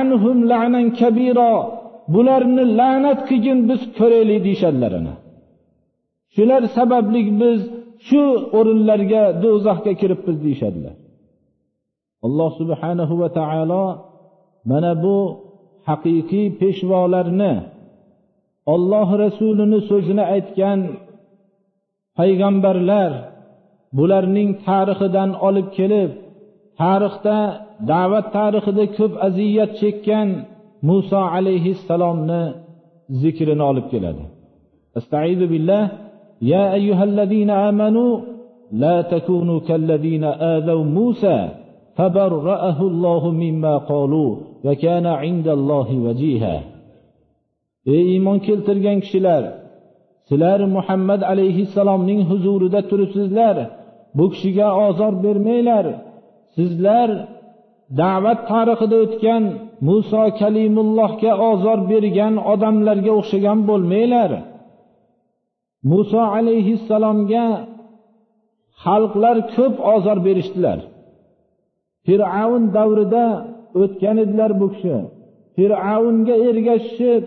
anhum 0.00 0.38
la'nan 0.50 0.86
bularni 2.14 2.64
la'nat 2.78 3.20
qilgin 3.28 3.58
biz 3.68 3.80
ko'raylik 3.98 4.40
deyishadilarana 4.46 5.14
shular 6.34 6.62
sababli 6.76 7.20
biz 7.42 7.60
shu 8.08 8.22
o'rinlarga 8.58 9.22
do'zaxga 9.42 9.92
kiribmiz 10.00 10.36
deyishadilar. 10.44 10.94
Alloh 12.26 12.50
subhanahu 12.60 13.14
va 13.22 13.28
taolo 13.38 13.84
mana 14.70 14.92
bu 15.04 15.18
haqiqiy 15.88 16.46
peshvolarni 16.60 17.54
olloh 18.74 19.08
rasulini 19.24 19.78
so'zini 19.90 20.24
aytgan 20.34 20.80
payg'ambarlar 22.18 23.12
bularning 23.98 24.50
tarixidan 24.66 25.30
olib 25.48 25.68
kelib 25.78 26.10
tarixda 26.80 27.38
da'vat 27.92 28.26
tarixida 28.36 28.84
ko'p 28.98 29.12
aziyat 29.26 29.72
chekkan 29.80 30.28
muso 30.87 31.19
alayhissalomni 31.35 32.41
zikrini 33.21 33.63
olib 33.71 33.87
keladi 33.93 34.25
استعيذ 34.99 35.41
بالله 35.51 35.83
يا 36.53 36.63
أيها 36.79 37.03
الذين 37.11 37.49
آمنوا 37.69 38.11
لا 38.83 38.95
تكونوا 39.13 39.59
كالذين 39.67 40.23
آذوا 40.55 40.83
موسى 40.97 41.37
فبرأه 41.97 42.79
الله 42.91 43.23
مما 43.43 43.73
قالوا 43.91 44.31
وكان 44.65 45.05
عند 45.23 45.47
الله 45.57 45.87
وجيها 46.05 46.55
ey 47.93 48.03
iymon 48.13 48.37
keltirgan 48.47 48.97
kishilar 49.03 49.43
sizlar 50.29 50.59
muhammad 50.77 51.21
alayhissalomning 51.31 52.21
huzurida 52.29 52.79
turibsizlar 52.89 53.57
bu 54.17 54.25
kishiga 54.33 54.67
ozor 54.87 55.13
bermanglar 55.23 55.85
sizlar 56.55 57.09
da'vat 58.00 58.40
tarixida 58.50 58.96
o'tgan 59.04 59.44
muso 59.88 60.22
kalimullohga 60.40 61.32
ozor 61.50 61.78
bergan 61.90 62.34
odamlarga 62.52 63.12
o'xshagan 63.20 63.58
bo'lmanglar. 63.68 64.30
Muso 65.90 66.22
alayhissalomga 66.36 67.46
xalqlar 68.84 69.36
ko'p 69.54 69.74
ozor 69.94 70.18
berishdilar. 70.26 70.78
Fir'avn 72.06 72.64
davrida 72.76 73.26
o'tgan 73.82 74.16
edilar 74.24 74.50
bu 74.60 74.66
kishi. 74.74 74.96
Fir'avnga 75.56 76.36
ergashishib 76.48 77.24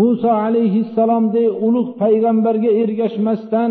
muso 0.00 0.30
alayhissalomdek 0.46 1.50
ulug' 1.66 1.90
payg'ambarga 2.02 2.70
ergashmasdan 2.82 3.70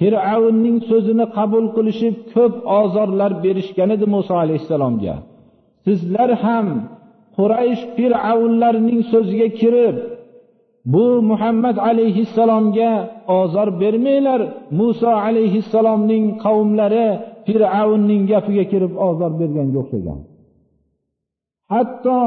fir'avnning 0.00 0.78
so'zini 0.90 1.26
qabul 1.36 1.66
qilishib 1.76 2.14
ko'p 2.34 2.54
ozorlar 2.80 3.32
berishgan 3.44 3.88
edi 3.96 4.06
muso 4.14 4.34
alayhissalomga. 4.44 5.14
Sizlar 5.84 6.30
ham 6.44 6.66
quraysh 7.36 7.82
fir'avnlarning 7.96 9.00
so'ziga 9.12 9.48
kirib 9.60 9.96
bu 10.92 11.06
muhammad 11.30 11.76
alayhissalomga 11.88 12.92
ozor 13.40 13.68
bermanglar. 13.80 14.40
Muso 14.78 15.10
alayhissalomning 15.26 16.24
qavmlari 16.44 17.08
fir'avnning 17.46 18.22
gapiga 18.32 18.64
kirib 18.72 18.92
ozor 19.08 19.32
berganga 19.40 19.78
o'xshagan. 19.82 20.18
Hatto 21.72 22.20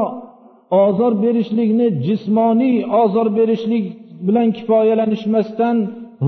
ozor 0.84 1.12
berishlikni 1.24 1.86
jismoniy 2.06 2.76
ozor 3.02 3.28
berishlik 3.38 3.84
bilan 4.26 4.48
kifoyalanishmasdan 4.56 5.76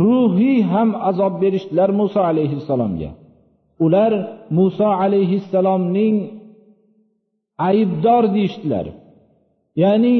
ruhiy 0.02 0.58
ham 0.72 0.88
azob 1.08 1.34
berishdilar 1.42 1.90
muso 2.00 2.20
alayhissalomga. 2.30 3.10
Ular 3.84 4.12
muso 4.58 4.88
alayhissalomning 5.04 6.16
aybdor 7.68 8.24
deyishdilar. 8.34 8.86
Ya'ni 9.82 10.16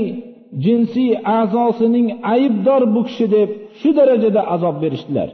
jinsiy 0.64 1.12
a'zosining 1.38 2.08
aybdor 2.34 2.82
bu 2.94 3.00
kishi 3.08 3.26
deb 3.36 3.48
shu 3.80 3.90
darajada 3.98 4.42
azob 4.54 4.76
berishdilar. 4.82 5.28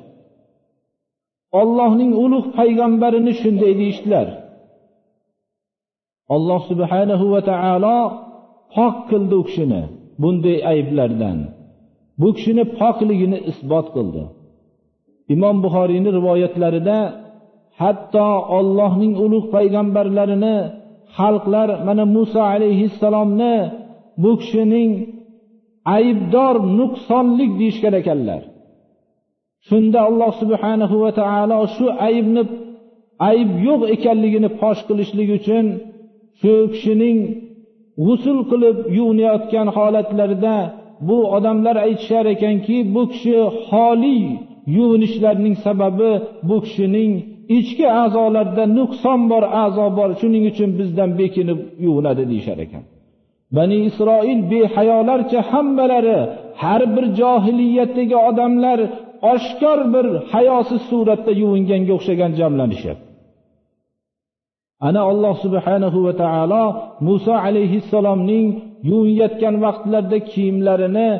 Ollohning 1.61 2.13
ulug' 2.25 2.49
payg'ambarini 2.59 3.33
shunday 3.41 3.73
deyishdilar. 3.81 4.29
Alloh 6.35 6.61
subhanahu 6.71 7.27
va 7.35 7.41
taolo 7.51 7.99
pok 8.75 8.97
qildi 9.11 9.35
u 9.41 9.43
kishini 9.49 9.83
bunday 10.23 10.59
ayblardan. 10.73 11.39
Bu 12.21 12.29
kishini 12.37 12.65
pokligini 12.79 13.39
isbot 13.51 13.87
qildi. 13.97 14.23
Imom 15.35 15.57
buxoriyni 15.65 16.11
rivoyatlarida 16.19 16.99
hatto 17.81 18.29
ollohning 18.59 19.13
ulug' 19.25 19.49
payg'ambarlarini 19.55 20.57
xalqlar 21.17 21.69
mana 21.87 22.05
muso 22.17 22.41
alayhissalomni 22.53 23.57
bu 24.23 24.31
kishining 24.41 24.91
aybdor 25.97 26.55
nuqsonlik 26.79 27.51
deyishgan 27.61 27.95
ekanlar. 28.01 28.43
Shunda 29.69 29.99
alloh 30.09 30.33
subhanahu 30.43 30.97
va 31.03 31.11
taolo 31.21 31.59
shu 31.77 31.87
aybni 32.09 32.43
ayb 33.31 33.51
yo'q 33.67 33.81
ekanligini 33.95 34.49
fosh 34.61 34.81
qilishlik 34.89 35.29
uchun 35.39 35.67
shu 36.41 36.53
kishining 36.73 37.19
g'usul 38.05 38.39
qilib 38.51 38.77
yuvinayotgan 38.97 39.69
holatlarida 39.77 40.57
bu 41.09 41.19
odamlar 41.37 41.77
aytishar 41.87 42.25
ekanki 42.35 42.77
bu 42.95 43.03
kishi 43.13 43.37
xoli 43.69 44.21
yuvinishlarning 44.77 45.57
sababi 45.65 46.13
bu 46.49 46.57
kishining 46.67 47.13
ichki 47.59 47.87
a'zolarda 48.03 48.65
nuqson 48.79 49.21
bor 49.33 49.45
a'zo 49.65 49.87
bor 49.99 50.11
shuning 50.21 50.45
uchun 50.53 50.71
bizdan 50.79 51.11
bekinib 51.21 51.59
yuvinadi 51.85 52.23
deyishar 52.31 52.59
ekan. 52.67 52.85
Bani 53.57 53.77
isroil 53.89 54.41
behayolarcha 54.53 55.41
hammalari 55.51 56.19
har 56.63 56.83
bir 56.95 57.05
johiliyatdagi 57.21 58.17
odamlar 58.29 58.79
oshkor 59.33 59.79
bir 59.95 60.07
hayosiz 60.33 60.83
suratda 60.91 61.33
yuvinganga 61.43 61.93
o'xshagan 61.99 62.33
jamlanishyapti 62.41 63.07
ana 64.89 65.01
alloh 65.11 65.35
subhanahu 65.45 65.99
va 66.07 66.13
taolo 66.23 66.65
muso 67.09 67.35
alayhissalomning 67.47 68.47
yuvinayotgan 68.91 69.55
vaqtlarida 69.65 70.19
kiyimlarini 70.31 71.11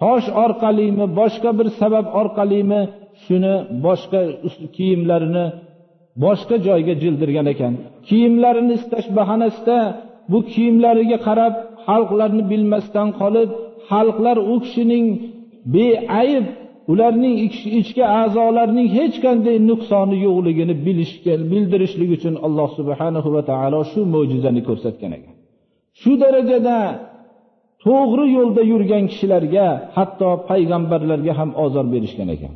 tosh 0.00 0.26
orqalimi 0.44 1.06
boshqa 1.18 1.50
bir 1.58 1.68
sabab 1.80 2.06
orqalimi 2.20 2.82
shuni 3.24 3.54
boshqa 3.86 4.20
kiyimlarini 4.76 5.44
boshqa 6.24 6.56
joyga 6.66 6.94
jildirgan 7.02 7.46
ekan. 7.54 7.72
Kiyimlarini 8.08 8.72
istash 8.80 9.08
bahonasida 9.18 9.78
bu 10.32 10.38
kiyimlariga 10.52 11.18
qarab 11.26 11.54
xalqlarni 11.86 12.42
bilmasdan 12.52 13.08
qolib 13.20 13.50
xalqlar 13.90 14.36
u 14.52 14.54
kishining 14.64 15.06
beayb 15.74 16.46
ularning 16.92 17.34
ichki 17.80 18.02
a'zolarining 18.20 18.88
hech 18.96 19.16
qanday 19.24 19.56
nuqsoni 19.70 20.16
yo'qligini 20.26 20.74
bilishga 20.86 21.34
bildirishlik 21.50 22.10
uchun 22.16 22.34
alloh 22.46 22.68
subhanahu 22.78 23.28
va 23.34 23.42
taolo 23.50 23.80
shu 23.92 24.00
mo'jizani 24.14 24.60
ko'rsatgan 24.68 25.12
ekan. 25.18 25.34
Shu 26.00 26.12
darajada 26.22 26.76
to'g'ri 27.84 28.26
yo'lda 28.36 28.62
yurgan 28.72 29.04
kishilarga 29.10 29.66
hatto 29.96 30.28
payg'ambarlarga 30.50 31.32
ham 31.38 31.50
ozor 31.64 31.86
berishgan 31.94 32.28
ekan. 32.36 32.52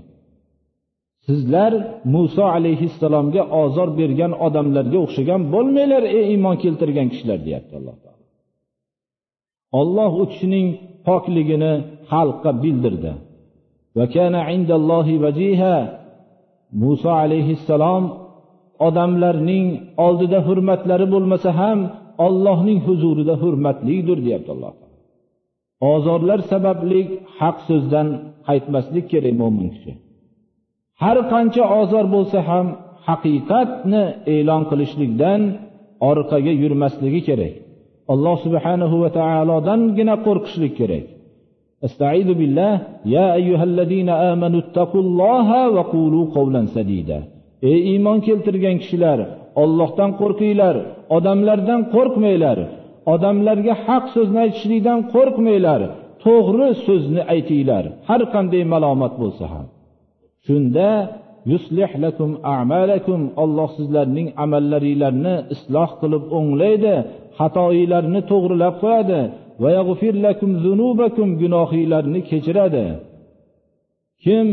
Sizlar 1.26 1.72
muso 2.14 2.44
alayhissalomga 2.56 3.42
ozor 3.62 3.88
bergan 4.00 4.32
odamlarga 4.46 4.98
o'xshagan 5.04 5.40
bo'lmanglar 5.54 6.02
ey 6.16 6.24
iymon 6.32 6.56
keltirgan 6.64 7.06
kishilar 7.12 7.38
deyapti 7.46 7.72
alloh 7.78 7.96
taolo. 8.04 8.24
Olloh 9.80 10.12
u 10.22 10.24
kishining 10.32 10.66
pokligini 11.08 11.72
xalqqa 12.10 12.50
bildirdi. 12.62 13.12
Muso 16.82 17.10
alayhissalom 17.24 18.04
odamlarning 18.88 19.66
oldida 20.06 20.38
hurmatlari 20.48 21.06
bo'lmasa 21.14 21.50
ham 21.60 21.78
ollohning 22.26 22.78
huzurida 22.86 23.34
hurmatlidir 23.42 24.18
deyapti 24.26 24.50
alloh 24.54 24.72
taolo. 24.80 24.98
Ozorlar 25.92 26.40
sababli 26.52 27.00
haq 27.40 27.56
so'zdan 27.68 28.08
qaytmaslik 28.48 29.04
kerak 29.12 29.34
mo'min 29.42 29.68
kishi. 29.74 29.92
har 31.03 31.17
qancha 31.31 31.63
ozor 31.81 32.05
bo'lsa 32.15 32.39
ham 32.49 32.67
haqiqatni 33.07 34.03
e'lon 34.35 34.61
qilishlikdan 34.69 35.41
orqaga 36.09 36.53
yurmasligi 36.63 37.21
kerak 37.27 37.53
alloh 38.13 38.35
subhanahu 38.45 38.95
va 39.03 39.09
taolodangina 39.19 40.15
qo'rqishlik 40.25 40.73
kerak 40.81 41.05
استعيذ 41.87 42.29
بالله 42.39 42.73
يا 43.15 43.27
أيها 43.39 43.63
الذين 43.71 44.09
آمنوا 44.31 44.61
اتقوا 44.65 45.03
الله 45.05 45.47
وقولوا 45.75 46.25
قولا 46.35 46.61
سديدا 46.75 47.19
ey 47.69 47.79
iymon 47.91 48.17
keltirgan 48.27 48.77
kishilar 48.81 49.19
ollohdan 49.63 50.11
qo'rqinglar 50.21 50.75
odamlardan 51.17 51.81
qo'rqmanglar 51.93 52.57
odamlarga 53.13 53.73
haq 53.85 54.05
so'zni 54.15 54.39
aytishlikdan 54.45 54.99
qo'rqmanglar 55.13 55.81
to'g'ri 56.25 56.69
so'zni 56.85 57.21
aytinglar 57.33 57.83
har 58.09 58.21
qanday 58.33 58.63
malomat 58.73 59.13
bo'lsa 59.21 59.45
ham 59.53 59.65
shunda 60.47 60.89
yuslih 61.51 61.91
lakum 62.05 62.29
a'malakum 62.53 63.19
Alloh 63.43 63.69
sizlarning 63.77 64.27
amallaringlarni 64.43 65.35
isloh 65.55 65.89
qilib 66.01 66.23
o'nglaydi 66.37 66.95
xatoinglarni 67.37 68.21
to'g'rilab 68.31 68.75
qo'yadi 68.83 69.21
va 69.61 69.69
yaghfir 69.77 70.13
lakum 70.27 70.49
zunubakum 70.65 71.27
gunohinglarni 71.41 72.19
kechiradi 72.29 72.85
kim 74.23 74.47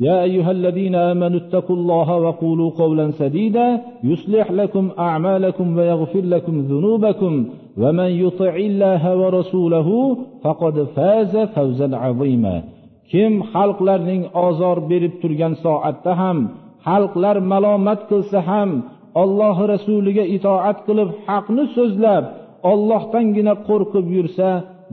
يا 0.00 0.22
أيها 0.22 0.50
الذين 0.50 0.94
آمنوا 0.94 1.40
اتقوا 1.40 1.76
الله 1.76 2.16
وقولوا 2.16 2.70
قولا 2.70 3.10
سديدا 3.10 3.80
يصلح 4.04 4.50
لكم 4.50 4.90
أعمالكم 4.98 5.76
ويغفر 5.76 6.20
لكم 6.20 6.60
ذنوبكم 6.60 7.46
ومن 7.78 8.10
يطع 8.24 8.54
الله 8.56 9.16
ورسوله 9.16 10.18
فقد 10.44 10.84
فاز 10.96 11.36
فوزا 11.36 11.96
عظيما 11.96 12.62
kim 13.11 13.33
xalqlarning 13.53 14.23
ozor 14.47 14.77
berib 14.91 15.13
turgan 15.21 15.53
soatda 15.63 16.11
ham 16.21 16.37
xalqlar 16.87 17.37
malomat 17.51 18.01
qilsa 18.09 18.39
ham 18.49 18.69
ollohi 19.21 19.63
rasuliga 19.73 20.25
itoat 20.37 20.77
qilib 20.87 21.09
haqni 21.27 21.65
so'zlab 21.75 22.23
ollohdangina 22.71 23.53
qo'rqib 23.67 24.05
yursa 24.17 24.49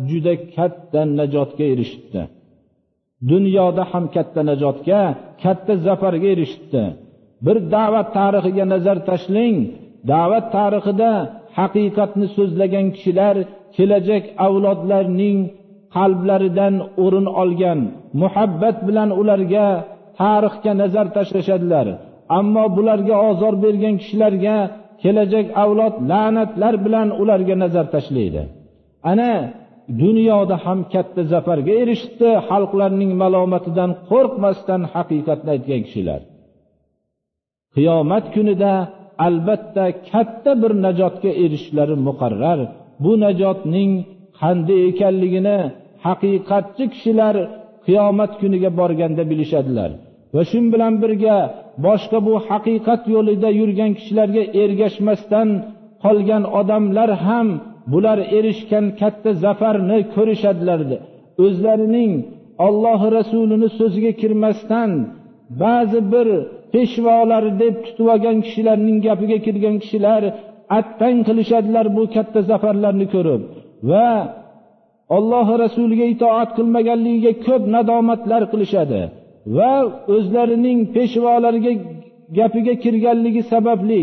juda 0.08 0.34
katta 0.56 1.00
najotga 1.18 1.64
erishibdi. 1.72 2.22
Dunyoda 3.30 3.82
ham 3.92 4.04
katta 4.14 4.40
najotga 4.50 5.00
katta 5.42 5.72
zafarga 5.86 6.28
erishibdi. 6.34 6.84
Bir 7.46 7.56
da'vat 7.74 8.08
tarixiga 8.18 8.64
nazar 8.72 8.98
tashlang 9.08 9.56
da'vat 10.12 10.46
tarixida 10.56 11.12
haqiqatni 11.58 12.26
so'zlagan 12.36 12.86
kishilar 12.94 13.36
kelajak 13.76 14.24
avlodlarning 14.46 15.38
qalblaridan 15.96 16.74
o'rin 17.04 17.26
olgan 17.42 17.80
muhabbat 18.22 18.76
bilan 18.88 19.10
ularga 19.20 19.66
tarixga 20.20 20.72
nazar 20.82 21.06
tashlashadilar. 21.16 21.86
Ammo 22.38 22.64
bularga 22.76 23.16
ozor 23.30 23.54
bergan 23.64 23.94
kishilarga 24.00 24.56
kelajak 25.02 25.46
avlod 25.62 25.94
la'natlar 26.10 26.74
bilan 26.84 27.08
ularga 27.22 27.54
nazar 27.62 27.86
tashlaydi. 27.94 28.42
Ana 29.10 29.32
dunyoda 30.02 30.56
ham 30.64 30.78
katta 30.92 31.22
zafarga 31.32 31.72
erishibdi 31.82 32.30
xalqlarning 32.48 33.12
malomatidan 33.22 33.90
qo'rqmasdan 34.10 34.82
haqiqatni 34.94 35.50
aytgan 35.54 35.80
kishilar. 35.86 36.20
Qiyomat 37.74 38.24
kunida 38.34 38.72
albatta 39.26 39.84
katta 40.10 40.52
bir 40.62 40.72
najotga 40.84 41.30
erishishlari 41.44 41.96
muqarrar. 42.08 42.60
Bu 43.04 43.12
najotning 43.24 43.90
qanday 44.40 44.80
ekanligini 44.90 45.58
haqiqatchi 46.04 46.84
kishilar 46.92 47.36
qiyomat 47.86 48.32
kuniga 48.40 48.70
borganda 48.80 49.22
bilishadilar. 49.30 49.90
Va 50.34 50.42
shu 50.50 50.58
bilan 50.72 50.94
birga 51.02 51.36
boshqa 51.86 52.18
bu 52.26 52.34
haqiqat 52.48 53.02
yo'lida 53.14 53.48
yurgan 53.60 53.90
kishilarga 53.98 54.42
ergashmasdan 54.62 55.48
qolgan 56.04 56.42
odamlar 56.60 57.10
ham 57.26 57.48
bular 57.92 58.18
erishgan 58.38 58.86
katta 59.00 59.30
zafarni 59.44 59.98
ko'rishadilar 60.14 60.80
o'zlarining 61.44 62.12
olloh 62.66 63.00
rasulini 63.16 63.68
so'ziga 63.78 64.12
kirmasdan 64.20 64.90
ba'zi 65.62 66.00
bir 66.12 66.28
peshvolar 66.72 67.44
deb 67.62 67.74
tutib 67.84 68.06
olgan 68.14 68.36
kishilarning 68.46 68.98
gapiga 69.06 69.38
kirgan 69.46 69.76
kishilar 69.82 70.22
attang 70.78 71.18
qilishadilar 71.28 71.86
bu 71.96 72.02
katta 72.14 72.40
zafarlarni 72.50 73.06
ko'rib. 73.14 73.42
Va 73.90 74.10
olloh 75.16 75.48
rasuliga 75.64 76.06
itoat 76.14 76.50
qilmaganligiga 76.56 77.32
ko'p 77.46 77.62
nadomatlar 77.74 78.42
qilishadi 78.52 79.02
va 79.56 79.72
o'zlarining 80.14 80.78
peshvolariga 80.94 81.72
gapiga 82.38 82.74
kirganligi 82.82 83.42
sababli 83.52 84.02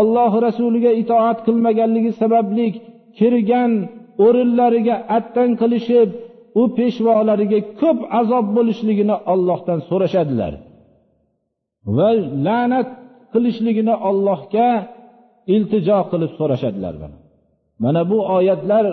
Alloh 0.00 0.32
rasuliga 0.46 0.90
itoat 1.02 1.38
qilmaganligi 1.46 2.12
sababli 2.20 2.66
kirgan 3.18 3.72
o'rinlariga 4.24 4.96
attan 5.16 5.50
qilishib 5.60 6.08
u 6.60 6.62
peshvolariga 6.78 7.58
ko'p 7.80 7.98
azob 8.20 8.46
bo'lishligini 8.56 9.16
ollohdan 9.32 9.78
so'rashadilar 9.88 10.52
va 11.96 12.08
la'nat 12.46 12.88
qilishligini 13.32 13.94
ollohga 14.08 14.68
iltijo 15.54 15.98
qilib 16.10 16.32
so'rashadilar 16.38 16.94
mana 17.82 18.00
bu 18.10 18.18
oyatlar 18.36 18.84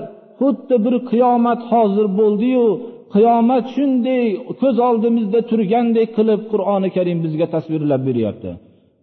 xuddi 0.41 0.75
bir 0.85 0.95
qiyomat 1.11 1.61
hozir 1.71 2.07
bo'ldiyu 2.19 2.65
qiyomat 3.15 3.65
shunday 3.75 4.23
ko'z 4.61 4.77
oldimizda 4.89 5.39
turgandek 5.51 6.09
qilib 6.17 6.41
qur'oni 6.51 6.89
karim 6.95 7.17
bizga 7.25 7.47
tasvirlab 7.55 8.01
beryapti. 8.09 8.51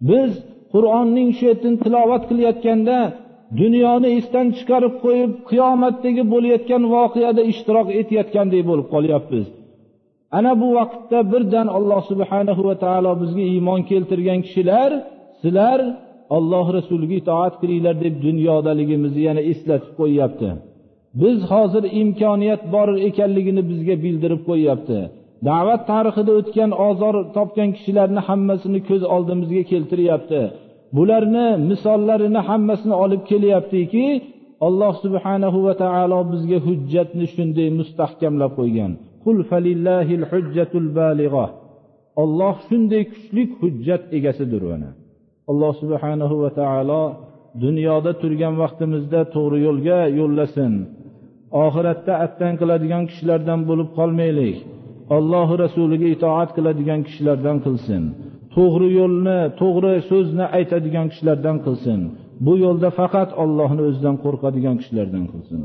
Biz 0.09 0.31
qur'onning 0.73 1.29
shu 1.37 1.43
yerdan 1.49 1.75
tilovat 1.83 2.23
qilayotganda 2.29 2.97
dunyoni 3.61 4.09
esdan 4.17 4.47
chiqarib 4.57 4.95
qo'yib 5.05 5.31
qiyomatdagi 5.49 6.23
bo'layotgan 6.33 6.83
voqeada 6.95 7.41
ishtirok 7.51 7.87
etayotgandek 7.99 8.63
bo'lib 8.69 8.87
qolyapmiz. 8.95 9.45
Ana 10.37 10.51
bu 10.61 10.67
vaqtda 10.79 11.19
birdan 11.31 11.67
alloh 11.77 12.01
subhanahu 12.11 12.61
va 12.67 12.75
taolo 12.83 13.11
bizga 13.21 13.43
iymon 13.53 13.81
keltirgan 13.89 14.39
kishilar 14.45 14.91
sizlar 15.41 15.79
olloh 16.37 16.65
rasuliga 16.77 17.15
itoat 17.21 17.53
qilinglar 17.61 17.95
deb 18.05 18.15
dunyodaligimizni 18.27 19.21
yana 19.29 19.41
eslatib 19.51 19.93
qo'yyapti. 19.99 20.49
Biz 21.21 21.39
hozir 21.51 21.83
imkoniyat 22.01 22.61
bor 22.73 22.89
ekanligini 23.09 23.63
bizga 23.69 23.95
bildirib 24.03 24.41
qo'yyapti. 24.49 24.99
Da'vat 25.47 25.81
tarixida 25.91 26.31
o'tgan 26.39 26.71
ozor 26.87 27.15
topgan 27.35 27.69
kishilarni 27.75 28.21
hammasini 28.27 28.79
ko'z 28.89 29.03
oldimizga 29.15 29.63
keltiryapti. 29.71 30.41
Bularni 30.97 31.47
misollarini 31.69 32.41
hammasini 32.49 32.95
olib 33.03 33.21
kelyaptiki 33.31 34.05
alloh 34.67 34.93
subhanahu 35.03 35.59
va 35.67 35.73
taolo 35.83 36.19
bizga 36.31 36.57
hujjatni 36.67 37.25
shunday 37.35 37.69
mustahkamlab 37.79 38.51
qo'ygan. 38.59 38.91
Olloh 42.23 42.55
shunday 42.67 43.03
kuchli 43.13 43.43
hujjat 43.59 44.03
egasidir 44.17 44.63
mana 44.71 44.89
alloh 45.51 45.73
subhanahu 45.81 46.35
va 46.43 46.49
taolo 46.59 47.03
dunyoda 47.63 48.11
turgan 48.21 48.53
vaqtimizda 48.61 49.21
to'g'ri 49.35 49.59
yo'lga 49.67 49.99
yo'llasin. 50.19 50.73
Oxiratda 51.65 52.13
attang 52.25 52.55
qiladigan 52.61 53.03
kishilardan 53.09 53.59
bo'lib 53.69 53.89
qolmaylik. 53.99 54.57
Allohi 55.17 55.55
rasuliga 55.63 56.07
itoat 56.15 56.49
qiladigan 56.57 56.99
kishilardan 57.07 57.57
qilsin. 57.65 58.03
To'g'ri 58.55 58.89
yo'lni 58.99 59.39
to'g'ri 59.61 59.93
so'zni 60.09 60.45
aytadigan 60.57 61.05
kishilardan 61.11 61.57
qilsin. 61.65 61.99
Bu 62.45 62.53
yo'lda 62.65 62.89
faqat 62.99 63.29
ollohni 63.43 63.81
o'zidan 63.89 64.15
qo'rqadigan 64.23 64.75
kishilardan 64.81 65.25
qilsin. 65.31 65.59